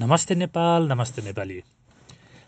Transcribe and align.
नमस्ते 0.00 0.34
नेपाल 0.34 0.86
नमस्ते 0.88 1.22
नेपाली। 1.22 1.54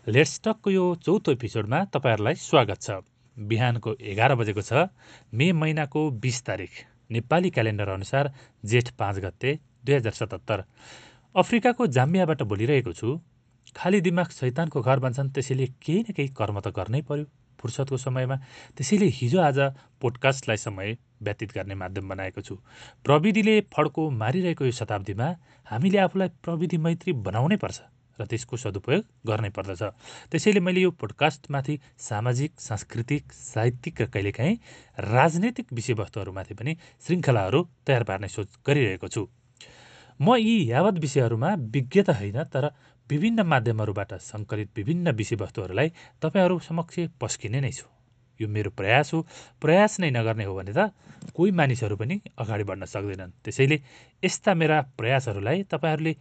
लेट्स 0.07 0.39
टकको 0.43 0.71
यो 0.71 0.83
चौथो 1.03 1.31
एपिसोडमा 1.31 1.79
तपाईँहरूलाई 1.91 2.35
स्वागत 2.39 2.81
छ। 2.81 2.91
बिहानको 3.37 3.95
एघार 4.01 4.35
बजेको 4.35 4.61
छ 4.61 4.87
मे 5.35 5.51
महिनाको 5.51 6.01
बिस 6.23 6.41
तारिक 6.47 6.71
नेपाली 7.11 7.49
क्यालेन्डर 7.51 7.89
अनुसार 7.89 8.31
जेठ 8.63 8.91
पाँच 8.95 9.19
गते 9.19 9.51
दुई 9.83 9.95
हजार 9.95 10.13
सतहत्तर। 10.13 10.63
अफ्रिकाको 11.35 11.87
जाम्बियाबाट 11.91 12.41
बोलिरहेको 12.47 12.93
छु 12.93 13.19
खाली 13.75 14.01
दिमाग 14.01 14.31
शैतानको 14.31 14.81
घर 14.81 14.99
भन्छन् 15.03 15.33
त्यसैले 15.35 15.67
केही 15.83 15.99
न 15.99 16.15
केही 16.15 16.29
कर्म 16.31 16.59
त 16.59 16.71
गर्नै 16.71 17.01
पर्यो। 17.03 17.25
फुर्सदको 17.61 17.97
समयमा 17.97 18.35
त्यसैले 18.75 19.07
हिजो 19.19 19.39
आज 19.39 19.59
पोडकास्टलाई 20.01 20.57
समय 20.57 20.97
व्यतीत 21.21 21.53
गर्ने 21.53 21.75
माध्यम 21.77 22.09
बनाएको 22.09 22.41
छु। 22.41 22.55
प्रविधिले 23.05 23.55
फड्को 23.69 24.09
मारिरहेको 24.09 24.65
यो 24.65 24.73
शताब्दीमा 24.73 25.27
हामीले 25.67 25.97
आफूलाई 26.05 26.29
प्रविधि 26.41 26.77
मैत्री 26.77 27.11
बनाउनै 27.21 27.57
पर्छ 27.61 27.79
र 28.19 28.25
त्यसको 28.25 28.57
सदुपयोग 28.57 29.03
गर्नै 29.25 29.49
पर्दछ। 29.49 29.81
त्यसैले 30.29 30.59
मैले 30.59 30.81
यो 30.81 30.91
पोडकास्टमाथि 30.93 31.75
सामाजिक 31.97 32.51
सांस्कृतिक 32.59 33.23
साहित्यिक 33.33 34.01
र 34.01 34.05
कहिलेकाहीँ 34.13 34.55
राजनैतिक 35.09 35.67
विषयवस्तुहरूमाथि 35.73 36.53
पनि 36.53 36.71
श्रृङ्खलाहरू 37.05 37.61
तयार 37.85 38.03
पार्ने 38.03 38.27
सोच 38.27 38.49
गरिरहेको 38.67 39.07
छु। 39.07 39.23
म 40.19 40.37
यी 40.37 40.69
यावत 40.69 41.01
विषयहरूमा 41.01 41.49
विज्ञ 41.73 42.01
त 42.05 42.09
होइन 42.13 42.43
तर 42.53 42.69
विभिन्न 43.11 43.43
माध्यमहरूबाट 43.43 44.11
सङ्कलित 44.23 44.69
विभिन्न 44.77 45.11
विषयवस्तुहरूलाई 45.19 45.89
तपाईँहरू 46.23 46.59
समक्ष 46.63 46.95
पस्किने 47.21 47.59
नै 47.61 47.71
छु। 47.71 47.87
यो 48.39 48.47
मेरो 48.47 48.71
प्रयास 48.71 49.13
हो। 49.13 49.19
प्रयास 49.61 49.99
नै 49.99 50.09
नगर्ने 50.09 50.43
हो 50.47 50.53
भने 50.55 50.73
त 50.73 50.95
कोही 51.35 51.51
मानिसहरू 51.51 51.95
पनि 51.99 52.15
अगाडि 52.39 52.63
बढ्न 52.63 52.85
सक्दैनन्। 52.87 53.31
त्यसैले 53.43 53.77
यस्ता 54.23 54.51
मेरा 54.55 54.77
प्रयासहरूलाई 54.97 55.63
तपाईँहरूले 55.67 56.13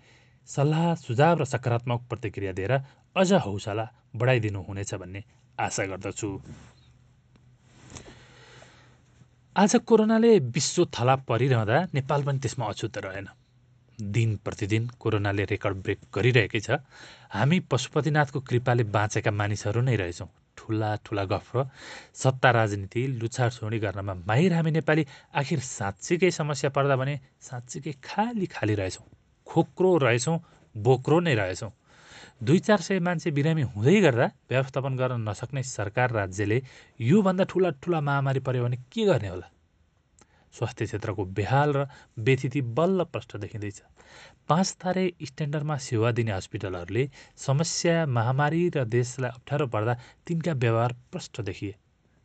सल्लाह 0.49 0.95
सुझाव 1.07 1.35
र 1.41 1.45
सकारात्मक 1.45 2.01
प्रतिक्रिया 2.11 2.53
दिएर 2.59 2.73
अझ 3.16 3.30
हौसला 3.47 3.85
बढाइदिनु 4.16 4.61
हुनेछ 4.61 4.95
भन्ने 4.95 5.21
आशा 5.59 5.85
गर्दछु। 5.91 6.29
आज 9.57 9.73
कोरोनाले 9.87 10.38
विश्व 10.51 10.85
थला 10.95 11.15
परिरहँदा 11.29 11.79
नेपाल 11.95 12.21
पनि 12.27 12.38
त्यसमा 12.38 12.66
अछुत 12.66 12.99
रहेन। 12.99 13.29
दिन 14.01 14.37
प्रतिदिन 14.45 14.87
कोरोनाले 15.01 15.45
रेकर्ड 15.45 15.76
ब्रेक 15.76 15.98
गरिरहेकै 16.15 16.60
छ। 16.60 16.79
हामी 17.30 17.59
पशुपतिनाथको 17.70 18.40
कृपाले 18.40 18.84
बाँचेका 18.88 19.30
मानिसहरू 19.30 19.80
नै 19.80 19.96
रहेछौँ। 19.96 20.29
ठुला 20.56 20.90
ठुला 21.04 21.24
गफ 21.24 21.56
र 21.56 21.65
सत्ता 22.15 22.51
राजनीति 22.51 23.06
लुछाछोडी 23.21 23.78
गर्नमा 23.78 24.15
माहिर 24.28 24.52
हामी 24.52 24.71
नेपाली 24.71 25.06
आखिर 25.34 25.59
साँच्चीकै 25.59 26.30
समस्या 26.30 26.71
पर्दा 26.71 26.96
भने 26.96 27.15
साँच्चीकै 27.40 27.93
खाली 28.04 28.46
खाली 28.46 28.74
रहेछौँ। 28.74 29.06
खोक्रो 29.46 29.96
रहेछौँ 29.98 30.38
बोक्रो 30.74 31.21
नै 31.21 31.34
रहेछौँ। 31.34 31.73
दुई 32.43 32.59
चार 32.59 32.80
सय 32.80 32.98
मान्छे 33.01 33.30
बिरामी 33.30 33.62
हुँदै 33.62 34.01
गर्दा 34.01 34.26
व्यवस्थापन 34.51 34.96
गर्न 34.96 35.28
नसक्ने 35.28 35.62
सरकार 35.62 36.10
राज्यले 36.10 36.62
योभन्दा 37.01 37.45
ठुला 37.45 37.71
ठुला 37.82 38.01
महामारी 38.01 38.40
पऱ्यो 38.40 38.65
भने 38.65 38.76
के 38.93 39.04
गर्ने 39.04 39.28
होला? 39.28 39.48
स्वास्थ्य 40.54 40.87
क्षेत्रको 40.87 41.24
बेहाल 41.37 41.73
र 41.73 41.87
व्यथिति 42.18 42.60
बल्ल 42.76 43.04
प्रष्ट 43.04 43.37
देखिँदैछ। 43.37 43.82
पाँच 44.48 44.76
तारे 44.80 45.04
स्ट्यान्डर्डमा 45.23 45.76
सेवा 45.79 46.10
दिने 46.12 46.32
हस्पिटलहरूले 46.32 47.09
समस्या 47.37 48.06
महामारी 48.09 48.68
र 48.76 48.84
देशलाई 48.87 49.30
अप्ठ्यारो 49.30 49.66
पर्दा 49.66 49.95
तिनका 50.26 50.52
व्यवहार 50.54 50.93
प्रष्ट 51.12 51.40
देखिए। 51.40 51.74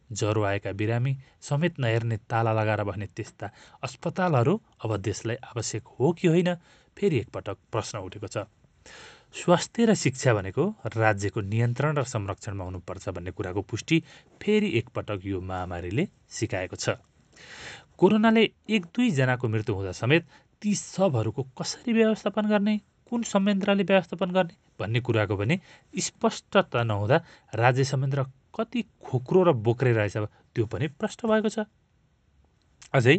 ज्वरो 0.10 0.44
आएका 0.44 0.72
बिरामी 0.72 1.16
समेत 1.42 1.80
नहेर्ने 1.80 2.18
ताला 2.30 2.54
लगाएर 2.54 2.84
बस्ने 2.84 3.08
त्यस्ता 3.16 3.50
अस्पतालहरू 3.84 4.60
अब 4.84 4.98
देशलाई 5.00 5.36
आवश्यक 5.46 5.84
हो 6.00 6.12
कि 6.14 6.28
होइन 6.28 6.54
फेरि 6.98 7.18
एकपटक 7.20 7.58
प्रश्न 7.72 8.00
उठेको 8.00 8.28
छ। 8.28 8.46
स्वास्थ्य 9.36 9.86
र 9.86 9.94
शिक्षा 9.96 10.34
भनेको 10.34 10.64
राज्यको 10.88 11.42
नियन्त्रण 11.44 11.98
र 11.98 12.04
संरक्षणमा 12.06 12.64
हुनुपर्छ 12.64 13.10
भन्ने 13.10 13.32
कुराको 13.32 13.62
पुष्टि 13.62 13.98
फेरि 14.42 14.70
एकपटक 14.78 15.26
यो 15.26 15.42
महामारीले 15.42 16.08
सिकाएको 16.30 16.76
छ। 16.76 16.96
कोरोनाले 18.00 18.44
एक 18.70 18.86
दुईजनाको 18.96 19.48
मृत्यु 19.48 19.76
हुँदा 19.76 19.92
समेत 19.92 20.28
ती 20.62 20.74
सबहरूको 20.76 21.44
कसरी 21.60 21.94
व्यवस्थापन 21.94 22.46
गर्ने 22.50 22.78
कुन 23.12 23.24
संयन्त्रले 23.24 23.84
व्यवस्थापन 23.84 24.32
गर्ने 24.32 24.56
भन्ने 24.80 25.00
कुराको 25.02 25.36
पनि 25.38 25.60
स्पष्टता 26.02 26.84
नहुँदा 26.84 27.22
राज्य 27.56 27.84
संयन्त्र 27.84 28.26
कति 28.56 28.82
खोक्रो 29.04 29.44
र 29.44 29.54
बोक्रे 29.68 29.94
रहेछ 29.94 30.18
त्यो 30.18 30.66
पनि 30.66 30.88
प्रष्ट 31.00 31.26
भएको 31.26 31.50
छ। 31.50 31.66
अझै 32.94 33.18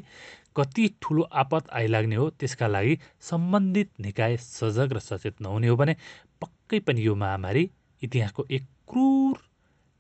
कति 0.57 0.85
ठुलो 1.03 1.23
आपत 1.43 1.71
आइलाग्ने 1.73 2.17
हो 2.17 2.29
त्यसका 2.31 2.67
लागि 2.67 2.99
सम्बन्धित 3.21 3.91
निकाय 4.01 4.37
सजग 4.37 4.93
र 4.93 4.99
सचेत 5.01 5.41
नहुने 5.41 5.69
हो 5.69 5.77
भने 5.77 5.97
पक्कै 6.43 6.81
पनि 6.81 7.07
यो 7.07 7.15
महामारी 7.15 7.71
इतिहासको 8.03 8.47
एक 8.51 8.65
क्रूर 8.89 9.37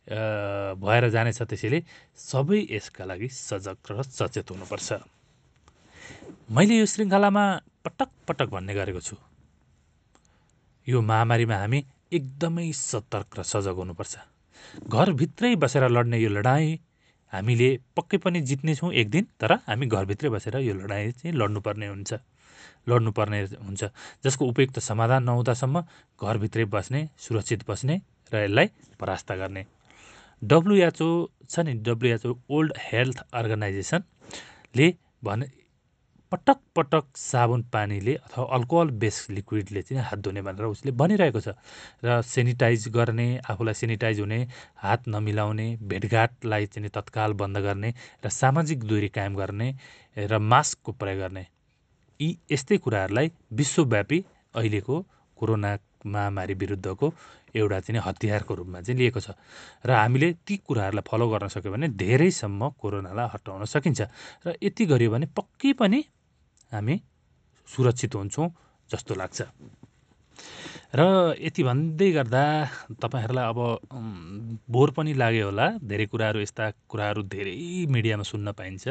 भएर 0.07 1.09
जानेछ 1.11 1.43
त्यसैले 1.43 1.83
सबै 2.15 2.61
यसका 2.71 3.05
लागि 3.05 3.29
सजग 3.29 3.79
र 3.91 4.03
सचेत 4.03 4.51
हुनुपर्छ। 4.51 4.89
मैले 6.55 6.75
यो 6.79 6.87
श्रृङ्खलामा 6.87 7.45
पटक 7.85 8.11
पटक 8.29 8.49
भन्ने 8.55 8.75
गरेको 8.75 9.01
छु। 9.03 9.17
यो 10.87 11.03
महामारीमा 11.03 11.57
हामी 11.59 11.81
एकदमै 12.13 12.71
सतर्क 12.73 13.39
र 13.39 13.43
सजग 13.43 13.77
हुनुपर्छ। 13.83 14.15
घरभित्रै 14.87 15.55
बसेर 15.59 15.85
लड्ने 15.91 16.19
यो 16.23 16.31
लडाइँ 16.31 16.79
हामीले 17.33 17.69
पक्कै 17.97 18.19
पनि 18.23 18.41
जित्नेछौँ 18.47 18.93
एक 18.95 19.11
दिन 19.11 19.25
तर 19.41 19.53
हामी 19.67 19.87
घरभित्रै 19.87 20.31
बसेर 20.31 20.57
यो 20.63 20.75
लडाइँ 20.75 21.13
चाहिँ 21.19 21.35
लड्नुपर्ने 21.35 21.87
हुन्छ। 21.87 22.13
लड्नुपर्ने 22.89 23.41
हुन्छ 23.67 23.83
जसको 24.25 24.43
उपयुक्त 24.47 24.79
समाधान 24.79 25.23
नहुँदासम्म 25.25 25.83
घरभित्रै 26.23 26.65
बस्ने 26.71 27.01
सुरक्षित 27.19 27.67
बस्ने 27.67 27.95
र 28.33 28.35
यसलाई 28.47 28.67
परास्त 29.01 29.33
गर्ने। 29.33 29.76
डब्लुएचओ 30.43 31.11
छ 31.51 31.59
नि 31.61 31.73
डब्लुएचओ 31.83 32.35
ओल्ड 32.51 32.73
हेल्थ 32.79 33.23
अर्गनाइजेसनले 33.33 34.95
भने 35.25 35.47
पटक 36.33 36.59
पटक 36.77 37.05
साबुन 37.17 37.63
पानीले 37.73 38.15
अथवा 38.15 38.45
अल्कोहल 38.55 38.91
बेस 39.03 39.27
लिक्विडले 39.31 39.83
चाहिँ 39.83 40.03
हात 40.03 40.19
धुने 40.19 40.43
भनेर 40.43 40.65
उसले 40.67 40.93
भनिरहेको 40.93 41.41
छ। 41.41 41.55
र 42.05 42.21
सेनिटाइज 42.23 42.89
गर्ने 42.89 43.27
आफूलाई 43.51 43.75
सेनिटाइज 43.75 44.21
हुने 44.21 44.41
हात 44.77 45.09
नमिलाउने 45.09 45.69
भेटघाटलाई 45.83 46.67
चाहिँ 46.67 46.91
तत्काल 46.91 47.33
बन्द 47.33 47.59
गर्ने 47.59 47.95
र 48.25 48.29
सामाजिक 48.29 48.85
दूरी 48.85 49.09
कायम 49.09 49.35
गर्ने 49.37 49.69
र 50.19 50.39
मास्कको 50.39 50.93
प्रयोग 50.93 51.21
गर्ने। 51.21 51.47
यी 52.21 52.29
यस्तै 52.53 52.79
कुराहरूलाई 52.79 53.31
विश्वव्यापी 53.53 54.25
अहिलेको 54.55 54.97
कोरोना 55.39 55.77
महामारी 56.07 56.55
विरुद्धको 56.55 57.07
एउटा 57.57 57.81
चाहिँ 57.81 58.01
हतियारको 58.01 58.55
रूपमा 58.55 58.81
चाहिँ 58.81 58.99
लिएको 58.99 59.21
छ। 59.21 59.35
र 59.87 59.91
हामीले 59.91 60.33
ती 60.47 60.57
कुराहरूलाई 60.63 61.05
फलो 61.05 61.27
गर्न 61.29 61.49
सक्यो 61.49 61.73
भने 61.73 61.89
धेरैसम्म 61.99 62.61
कोरोनालाई 62.81 63.27
हटाउन 63.35 63.65
सकिन्छ। 63.65 64.01
र 64.47 64.55
यति 64.63 64.85
गरियो 64.87 65.11
भने 65.11 65.27
पक्कै 65.35 65.73
पनि 65.75 66.01
हामी 66.73 66.95
सुरक्षित 67.69 68.15
हुन्छौँ 68.15 68.49
जस्तो 68.91 69.13
लाग्छ। 69.15 69.39
र 70.97 71.03
यति 71.37 71.63
भन्दै 71.63 72.11
गर्दा 72.13 72.43
तपाईँहरूलाई 73.03 73.47
अब 73.53 73.59
बोर 74.73 74.91
पनि 74.97 75.13
लाग्यो 75.13 75.45
होला। 75.47 75.67
धेरै 75.85 76.07
कुराहरू 76.09 76.41
यस्ता 76.41 76.65
कुराहरू 76.89 77.23
धेरै 77.29 77.53
मिडियामा 77.93 78.25
सुन्न 78.25 78.53
पाइन्छ 78.57 78.85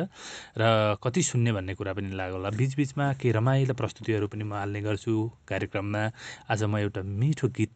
र 0.61 0.63
कति 1.01 1.21
सुन्ने 1.31 1.51
भन्ने 1.57 1.73
कुरा 1.73 1.93
पनि 1.97 2.13
लाग्यो 2.13 2.35
होला। 2.37 2.49
बिचबिचमा 2.53 3.05
केही 3.17 3.31
रमाइलो 3.37 3.73
प्रस्तुतिहरू 3.73 4.27
पनि 4.29 4.43
म 4.45 4.53
हाल्ने 4.53 4.81
गर्छु 4.85 5.13
कार्यक्रममा। 5.49 6.03
आज 6.51 6.63
म 6.69 6.77
एउटा 6.85 7.01
मिठो 7.01 7.47
गीत 7.57 7.75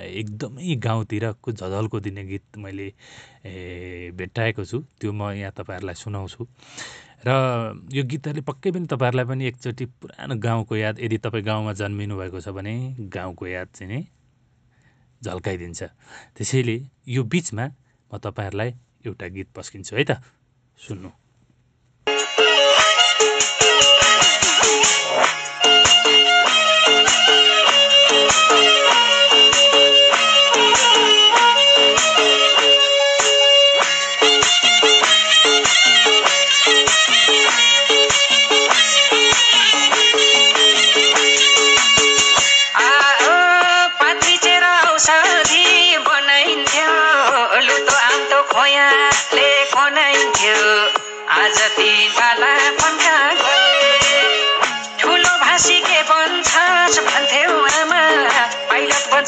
एकदमै 0.00 0.74
गाउँतिरको 0.80 1.52
झझल्को 1.52 2.00
दिने 2.00 2.24
गीत 2.24 2.56
मैले 2.56 2.88
भेट्टाएको 4.16 4.64
छु। 4.64 4.78
त्यो 4.96 5.12
म 5.12 5.36
यहाँ 5.36 5.52
तपाईँहरूलाई 5.52 5.96
सुनाउँछु। 6.04 6.42
र 7.26 7.30
यो 7.90 8.02
गीतहरूले 8.04 8.42
पक्कै 8.46 8.70
पनि 8.70 8.86
तपाईँहरूलाई 8.86 9.26
पनि 9.26 9.44
एकचोटि 9.46 9.84
पुरानो 9.98 10.34
गाउँको 10.38 10.74
याद 10.76 11.00
यदि 11.00 11.18
तपाईँ 11.18 11.44
गाउँमा 11.44 11.72
जन्मिनु 11.74 12.14
भएको 12.16 12.38
छ 12.40 12.48
भने 12.54 12.74
गाउँको 13.10 13.46
याद 13.46 13.68
चाहिँ 13.74 13.90
नि 13.90 14.00
झल्काइदिन्छ। 15.22 15.82
त्यसैले 16.38 16.76
यो 17.06 17.22
बिचमा 17.24 17.64
म 18.10 18.18
तपाईँहरूलाई 18.22 18.70
एउटा 19.06 19.26
गीत 19.34 19.48
पस्किन्छु 19.50 19.96
है 19.96 20.04
त 20.04 20.22
सुन्नु। 20.78 21.10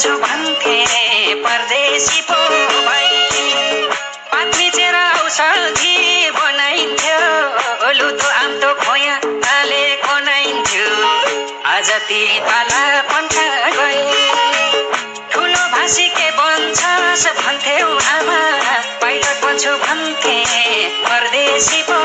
बन्छु 0.01 0.17
भन्थे 0.17 1.35
परदेशी 1.45 2.21
पो 2.29 2.37
भई 2.85 3.09
पात 4.33 4.57
मिचेर 4.57 4.97
औषधि 4.97 6.31
बनाइन्थ्यो 6.37 7.93
लुतो 7.99 8.29
आम्तो 8.41 8.73
खोया 8.81 9.17
हाले 9.45 9.85
कोनाइन्थ्यो 10.05 10.89
आज 11.73 11.91
ती 12.09 12.23
पाला 12.49 12.81
पन्खा 13.13 13.47
गए। 13.77 14.01
ठुलो 15.33 15.63
भाषी 15.77 16.09
के 16.17 16.31
बन्छस् 16.41 17.27
भन्थ्यौ 17.45 17.93
आमा 18.17 18.41
पाइलट 19.03 19.45
बन्छु 19.45 19.77
भन्थे 19.85 20.39
परदेशी 21.05 21.83
पो। 21.91 22.00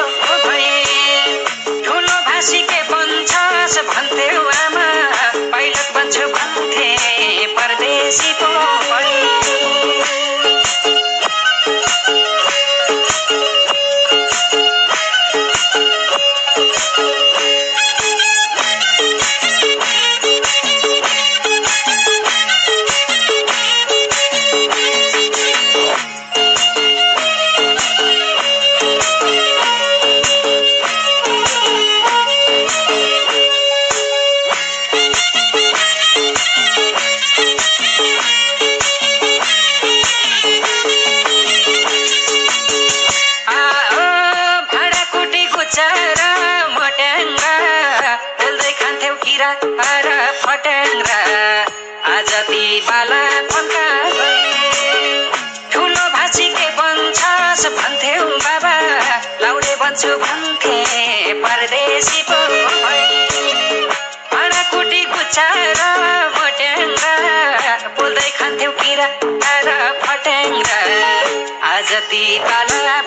किरा 49.86 50.02
र 50.06 50.32
फट्याङ्ग्रा 50.42 51.18
आज 52.12 52.30
ती 52.48 52.62
बाला 52.88 53.20
पन्का 53.50 53.84
ठुलो 55.74 56.06
भाषी 56.16 56.48
के 56.58 56.70
बन्छस् 56.78 57.66
भन्थ्यौ 57.78 58.24
बाबा 58.46 58.74
लाउडे 59.44 59.76
बन्छु 59.82 60.12
भन्थे 60.24 60.78
परदेशी 61.44 62.22
पो 62.32 62.40
भाँडाकुटी 64.34 65.04
गुच्चाएर 65.14 65.82
मोट्याङ्ग्रा 66.38 67.14
पोल्दै 67.98 68.30
खान्थ्यौ 68.40 68.72
किरा 68.82 69.08
र 69.68 69.78
फट्याङ्ग्रा 70.02 70.82
आज 71.74 71.94
ती 72.10 72.26
बाला 72.50 73.02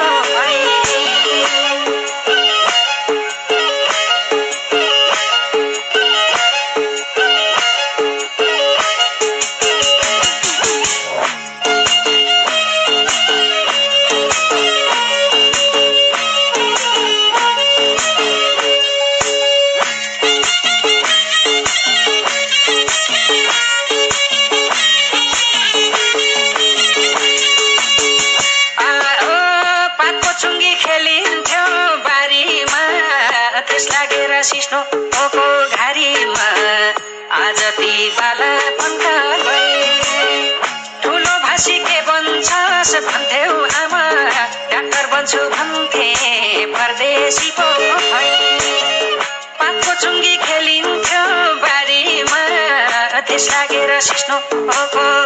त्यस 53.27 53.45
लागेर 53.51 53.91
सिस्नो 54.01 54.37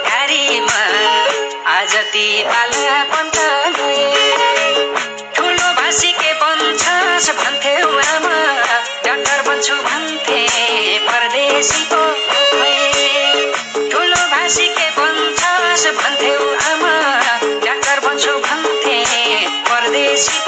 घारीमा 0.10 0.82
आज 1.74 1.96
ती 2.14 2.28
पन्का 3.12 3.48
गए। 3.78 4.06
ठुलो 5.36 5.68
भाषी 5.80 6.12
के 6.20 6.34
बन्छस् 6.42 7.30
भन्थ्यौ 7.40 7.90
आमा 8.14 8.38
डाक्टर 9.06 9.42
बन्छु 9.48 9.76
भन्थे 9.88 10.42
परदेशी 11.08 11.84
पो 11.92 12.02
भए। 12.54 13.90
ठुलो 13.92 14.22
भाषी 14.34 14.68
के 14.78 14.90
बन्छस् 14.98 15.88
भन्थ्यौ 16.00 16.42
आमा 16.72 16.94
डाक्टर 17.66 18.00
बन्छु 18.08 18.34
भन्थे 18.48 18.98
परदेशी 19.70 20.40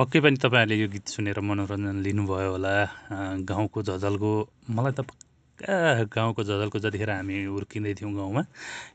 पक्कै 0.00 0.20
पनि 0.24 0.36
तपाईँहरूले 0.40 0.76
यो 0.80 0.88
गीत 0.88 1.12
सुनेर 1.12 1.38
मनोरञ्जन 1.44 2.00
लिनुभयो 2.00 2.50
होला। 2.56 2.72
गाउँको 3.44 3.78
झझल्को 3.84 4.30
मलाई 4.72 4.92
त 4.96 5.04
पक्का 5.04 6.08
गाउँको 6.08 6.40
झझल्को 6.40 6.78
जतिखेर 6.80 7.10
हामी 7.20 7.36
हुर्किँदै 7.44 7.92
थियौँ 8.00 8.12
गाउँमा 8.16 8.42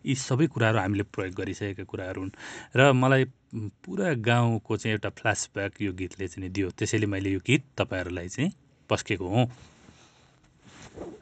यी 0.01 0.15
सबै 0.17 0.47
कुराहरू 0.49 0.77
हामीले 0.81 1.05
प्रयोग 1.13 1.33
गरिसकेका 1.37 1.85
कुराहरू 1.85 2.21
हुन्। 2.21 2.33
र 2.73 2.89
मलाई 2.97 3.23
पुरा 3.85 4.17
गाउँको 4.17 4.77
चाहिँ 4.81 4.97
एउटा 4.97 5.09
फ्ल्यासब्याक 5.13 5.81
यो 5.85 5.93
गीतले 5.93 6.27
चाहिँ 6.27 6.49
दियो। 6.49 6.73
त्यसैले 6.73 7.05
मैले 7.05 7.29
यो 7.37 7.39
गीत 7.45 7.63
तपाईँहरूलाई 7.77 8.29
चाहिँ 8.33 8.49
पस्केको 8.89 9.25
हुँ। 9.29 9.45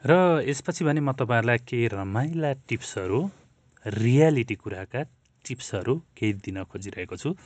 र 0.08 0.12
यसपछि 0.48 0.84
भने 0.84 1.00
म 1.04 1.12
तपाईँहरूलाई 1.12 1.60
केही 1.68 1.92
रमाइला 1.92 2.52
टिप्सहरू 2.68 3.20
रियालिटी 3.84 4.54
कुराका 4.54 5.00
टिप्सहरू 5.44 5.94
केही 6.16 6.32
दिन 6.40 6.64
खोजिरहेको 6.72 7.16
छु। 7.20 7.36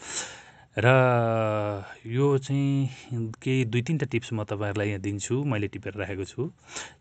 र 0.77 1.85
यो 2.07 2.27
चाहिँ 2.39 3.33
केही 3.43 3.65
दुई 3.65 3.83
तिनवटा 3.83 4.07
टिप्स 4.13 4.33
म 4.33 4.45
तपाईँहरूलाई 4.45 4.89
यहाँ 4.89 5.01
दिन्छु। 5.01 5.35
मैले 5.45 5.69
टिपेर 5.75 5.95
राखेको 5.99 6.25
छु 6.25 6.51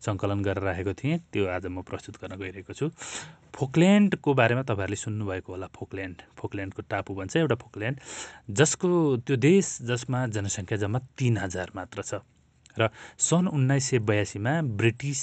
सङ्कलन 0.02 0.42
गरेर 0.42 0.64
राखेको 0.64 0.92
थिएँ। 0.98 1.18
त्यो 1.32 1.46
आज 1.46 1.66
म 1.70 1.82
प्रस्तुत 1.86 2.16
गर्न 2.18 2.34
गइरहेको 2.42 2.72
छु। 2.74 2.88
फोकल्यान्डको 3.54 4.34
बारेमा 4.34 4.62
तपाईँहरूले 4.66 4.96
सुन्नुभएको 4.98 5.52
होला 5.52 5.66
फोकल्यान्ड। 5.78 6.18
फोकल्यान्डको 6.34 6.82
टापु 6.90 7.14
भन्छ 7.14 7.36
एउटा 7.36 7.54
फोकल्यान्ड। 7.54 7.96
जसको 8.50 8.88
त्यो 9.26 9.36
देश 9.36 9.78
जसमा 9.86 10.26
जनसङ्ख्या 10.34 10.78
जम्मा 10.78 10.98
तिन 11.14 11.38
हजार 11.38 11.70
मात्र 11.74 12.02
छ। 12.02 12.12
र 12.80 12.90
सन् 13.18 13.48
उन्नाइस 13.48 13.84
सय 13.90 13.98
बयासीमा 14.02 14.52
ब्रिटिस 14.74 15.22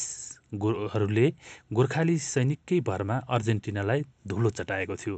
गोहरूले 0.56 1.28
गोर्खाली 1.74 2.18
सैनिककै 2.24 2.80
भरमा 2.80 3.16
अर्जेन्टिनालाई 3.28 4.02
धुलो 4.28 4.50
चटाएको 4.50 4.96
थियो। 4.96 5.16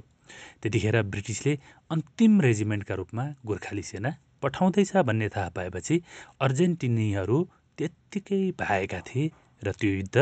त्यतिखेर 0.61 1.01
ब्रिटिसले 1.13 1.53
अन्तिम 1.91 2.33
रेजिमेन्टका 2.41 2.95
रूपमा 2.95 3.25
गोर्खाली 3.45 3.83
सेना 3.83 4.11
पठाउँदैछ 4.41 4.91
भन्ने 5.07 5.27
थाहा 5.35 5.49
पाएपछि 5.49 5.95
अर्जेन्टिनीहरू 6.39 7.37
त्यत्तिकै 7.77 8.41
भागेका 8.59 8.99
थिए 9.07 9.25
र 9.61 9.71
त्यो 9.79 9.91
युद्ध 9.91 10.17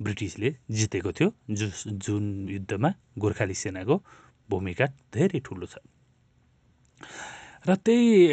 ब्रिटिसले 0.00 0.48
जितेको 0.70 1.10
थियो 1.12 1.28
जुस 1.52 1.82
जुन 2.04 2.24
युद्धमा 2.48 2.90
गोर्खाली 3.18 3.54
सेनाको 3.54 3.94
भूमिका 4.48 4.86
धेरै 5.14 5.40
ठुलो 5.40 5.66
छ। 5.66 5.74
र 7.66 7.74
त्यही 7.82 8.32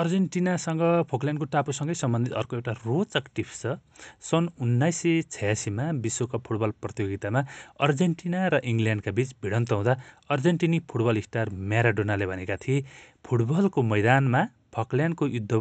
अर्जेन्टिनासँग 0.00 0.82
फोकल्यान्डको 1.10 1.46
टापुसँगै 1.48 1.94
सम्बन्धित 1.96 2.32
अर्को 2.36 2.56
एउटा 2.56 2.72
रोचक 2.84 3.24
टिप्स 3.36 3.60
छ। 3.62 3.80
सन् 4.20 4.48
उन्नाइस 4.60 4.96
सय 5.00 5.22
छयासीमा 5.32 5.84
विश्वकप 6.04 6.42
फुटबल 6.46 6.70
प्रतियोगितामा 6.82 7.40
अर्जेन्टिना 7.80 8.40
र 8.52 8.60
इङ्ल्यान्डका 8.72 9.10
बिच 9.16 9.28
भिडन्त 9.40 9.72
हुँदा 9.72 9.94
अर्जेन्टिनी 10.28 10.78
फुटबल 10.90 11.20
स्टार 11.26 11.46
म्याराडोनाले 11.72 12.26
भनेका 12.26 12.56
थिए 12.60 12.84
फुटबलको 13.24 13.80
मैदानमा 13.92 14.42
फकल्यान्डको 14.76 15.24
युद्ध 15.36 15.52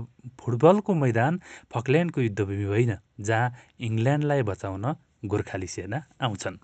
फुटबलको 0.41 0.91
मैदान 1.03 1.33
फकल्यान्डको 1.73 2.19
युद्धभूमि 2.27 2.65
होइन 2.73 2.93
जहाँ 3.21 3.47
इङ्ल्यान्डलाई 3.79 4.41
बचाउन 4.43 4.85
गोर्खाली 5.31 5.67
सेना 5.71 5.97
आउँछन्। 6.19 6.57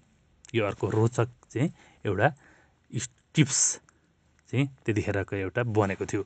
यो 0.57 0.63
अर्को 0.65 0.85
रोचक 0.89 1.29
चाहिँ 1.53 1.69
एउटा 2.05 2.27
टिप्स। 3.35 3.61
चाहिँ 4.49 4.65
त्यतिखेरको 4.85 5.35
एउटा 5.35 5.61
बनेको 5.63 6.05
थियो। 6.05 6.23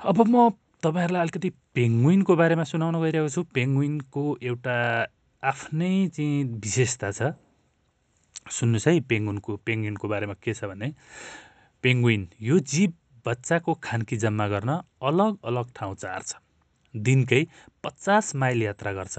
अब 0.00 0.18
म 0.28 0.50
तपाईँहरूलाई 0.78 1.22
अलिकति 1.22 1.50
पेङ्गुइनको 1.74 2.32
बारेमा 2.36 2.64
सुनाउन 2.64 2.96
गइरहेको 3.02 3.28
छु। 3.28 3.42
पेङ्गुइनको 3.56 4.22
एउटा 4.42 4.76
आफ्नै 5.42 5.92
चाहिँ 6.14 6.44
विशेषता 6.62 7.10
छ। 7.10 7.20
सुन्नुहोस् 8.48 8.88
है 8.88 9.00
पेङ्गुनको 9.10 9.56
पेङ्गुइनको 9.66 10.06
बारेमा 10.08 10.34
के 10.42 10.54
छ 10.54 10.64
भने 10.70 10.88
पेङ्गुइन 11.84 12.22
यो 12.40 12.58
जीव 12.62 12.92
बच्चाको 13.26 13.74
खानकी 13.74 14.16
जम्मा 14.16 14.46
गर्न 14.48 14.70
अलग 15.02 15.32
अलग 15.44 15.66
ठाउँ 15.74 15.94
चार्छ। 15.94 16.30
दिनकै 16.94 17.42
पचास 17.84 18.34
माइल 18.36 18.62
यात्रा 18.62 18.92
गर्छ। 18.92 19.18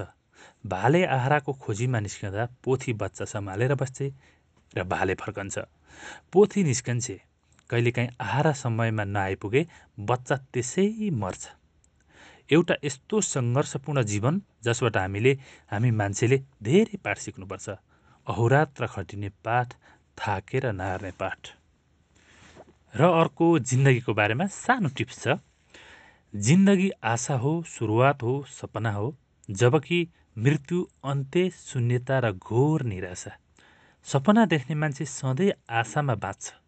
भाले 0.66 1.04
आहाराको 1.06 1.52
खोजीमा 1.52 2.00
निस्कँदा 2.00 2.46
पोथी 2.64 2.92
बच्चा 2.92 3.24
सम्हालेर 3.24 3.74
बस्छे 3.74 4.06
र 4.76 4.84
भाले 4.84 5.14
फर्कन्छ। 5.14 5.58
पोथी 6.32 6.64
निस्कन्छे। 6.64 7.29
कहिलेकाहीँ 7.70 8.10
आहारा 8.20 8.52
समयमा 8.60 9.04
नआइपुगे 9.06 9.62
बच्चा 10.08 10.36
त्यसै 10.52 10.86
मर्छ। 11.22 11.42
एउटा 12.50 12.74
यस्तो 12.84 13.20
सङ्घर्षपूर्ण 13.26 14.02
जीवन 14.02 14.40
जसबाट 14.64 14.96
हामीले 14.96 15.32
हामी 15.72 15.90
मान्छेले 16.00 16.38
धेरै 16.62 16.98
पाठ 17.04 17.18
सिक्नुपर्छ। 17.18 17.66
अहोरात्र 18.26 18.86
खटिने 18.86 19.28
पाठ 19.44 19.68
थाकेर 20.18 20.64
नहार्ने 20.72 21.12
पाठ। 21.20 21.40
र 22.94 23.00
अर्को 23.20 23.46
जिन्दगीको 23.70 24.12
बारेमा 24.14 24.46
सानो 24.50 24.88
टिप्स 24.98 25.22
छ। 25.22 25.38
जिन्दगी 26.34 26.90
आशा 27.02 27.34
हो 27.38 27.52
सुरुवात 27.66 28.22
हो 28.22 28.34
सपना 28.50 28.92
हो 28.92 29.06
जबकि 29.48 29.98
मृत्यु 30.38 30.78
अन्त्य 31.04 31.50
शून्यता 31.50 32.18
र 32.18 32.32
घोर 32.32 32.82
निराशा। 32.82 33.32
सपना 34.06 34.44
देख्ने 34.46 34.74
मान्छे 34.74 35.04
सधैँ 35.04 35.52
आशामा 35.70 36.14
बाँच्छ। 36.14 36.59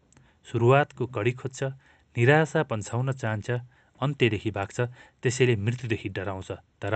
सुरुवातको 0.47 1.03
कडी 1.15 1.31
खोज्छ 1.39 1.63
निराशा 2.15 2.63
पन्छाउन 2.71 3.11
चाहन्छ 3.11 3.49
अन्त्यदेखि 4.01 4.51
भाग्छ 4.51 4.77
त्यसैले 5.23 5.55
मृत्युदेखि 5.65 6.09
डराउँछ 6.09 6.49
तर 6.81 6.95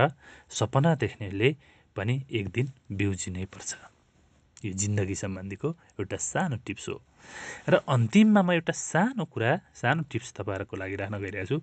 सपना 0.50 0.94
देख्नेले 0.94 1.48
पनि 1.96 2.14
एक 2.30 2.46
दिन 2.56 2.66
बिउजिनै 2.92 3.44
पर्छ। 3.52 3.70
यो 4.64 4.72
जिन्दगी 4.74 5.14
सम्बन्धीको 5.14 5.68
एउटा 5.98 6.16
सानो 6.22 6.56
टिप्स 6.66 6.88
हो। 6.88 6.96
र 7.68 7.74
अन्तिममा 7.88 8.42
म 8.42 8.50
एउटा 8.52 8.74
सानो 8.74 9.24
कुरा 9.24 9.50
सानो 9.74 10.02
टिप्स 10.10 10.28
तपाईँहरूको 10.36 10.74
लागि 10.76 10.96
राख्न 11.00 11.16
गइरहेको 11.18 11.48
छु। 11.48 11.56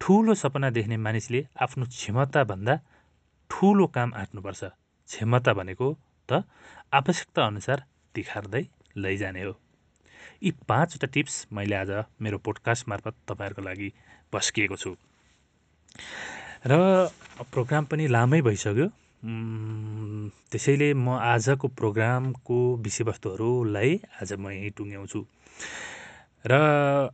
ठुलो 0.00 0.34
सपना 0.34 0.68
देख्ने 0.76 0.96
मानिसले 0.96 1.40
आफ्नो 1.64 1.84
क्षमताभन्दा 1.86 2.74
ठुलो 3.50 3.86
काम 3.96 4.08
आँट्नुपर्छ। 4.14 4.62
क्षमता 5.08 5.52
भनेको 5.58 5.86
त 6.28 6.44
आवश्यकता 6.92 7.40
अनुसार 7.46 7.78
तिखार्दै 8.14 8.62
लैजाने 8.96 9.42
हो। 9.42 9.54
यी 10.42 10.50
पाँचवटा 10.68 11.06
टिप्स 11.06 11.46
मैले 11.52 11.76
आज 11.76 11.90
मेरो 12.20 12.38
पोडकास्ट 12.38 12.88
मार्फत 12.88 13.14
तपाईँहरूको 13.28 13.62
लागि 13.62 13.92
भस्किएको 14.32 14.76
छु। 14.76 14.94
र 16.66 17.10
प्रोग्राम 17.50 17.84
पनि 17.84 18.06
लामै 18.06 18.40
भइसक्यो। 18.42 18.86
त्यसैले 20.50 20.88
म 20.94 21.16
आजको 21.24 21.68
प्रोग्रामको 21.68 22.58
विषयवस्तुहरूलाई 22.76 24.00
आज 24.22 24.32
म 24.32 24.50
यहीँ 24.50 24.70
टुङ्ग्याउँछु। 24.70 25.20
र 26.44 26.52